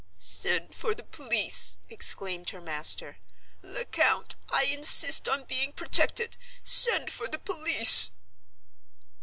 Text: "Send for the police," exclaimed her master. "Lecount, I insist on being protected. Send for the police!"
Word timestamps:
"Send 0.17 0.73
for 0.73 0.95
the 0.95 1.03
police," 1.03 1.77
exclaimed 1.87 2.49
her 2.49 2.59
master. 2.59 3.19
"Lecount, 3.61 4.33
I 4.49 4.63
insist 4.63 5.29
on 5.29 5.43
being 5.43 5.73
protected. 5.73 6.37
Send 6.63 7.11
for 7.11 7.27
the 7.27 7.37
police!" 7.37 8.09